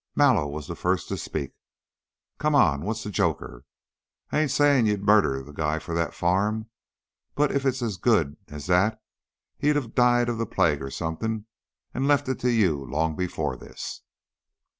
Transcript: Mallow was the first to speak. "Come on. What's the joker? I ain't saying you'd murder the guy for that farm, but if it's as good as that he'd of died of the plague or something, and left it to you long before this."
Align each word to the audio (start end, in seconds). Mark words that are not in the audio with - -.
Mallow 0.15 0.47
was 0.47 0.65
the 0.65 0.75
first 0.75 1.09
to 1.09 1.15
speak. 1.19 1.53
"Come 2.39 2.55
on. 2.55 2.81
What's 2.85 3.03
the 3.03 3.11
joker? 3.11 3.65
I 4.31 4.39
ain't 4.39 4.49
saying 4.49 4.87
you'd 4.87 5.03
murder 5.03 5.43
the 5.43 5.51
guy 5.51 5.77
for 5.77 5.93
that 5.93 6.15
farm, 6.15 6.71
but 7.35 7.51
if 7.51 7.67
it's 7.67 7.83
as 7.83 7.97
good 7.97 8.35
as 8.47 8.65
that 8.65 8.99
he'd 9.59 9.77
of 9.77 9.93
died 9.93 10.27
of 10.27 10.39
the 10.39 10.47
plague 10.47 10.81
or 10.81 10.89
something, 10.89 11.45
and 11.93 12.07
left 12.07 12.27
it 12.27 12.39
to 12.39 12.49
you 12.49 12.83
long 12.83 13.15
before 13.15 13.55
this." 13.55 14.01